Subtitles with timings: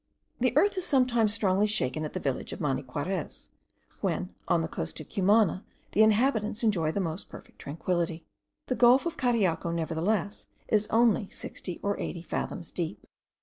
[0.39, 3.51] The earth is sometimes strongly shaken at the village of Maniquarez,
[3.99, 8.25] when on the coast of Cumana the inhabitants enjoy the most perfect tranquillity.
[8.65, 13.05] The gulf of Cariaco, nevertheless, is only sixty or eighty fathoms deep.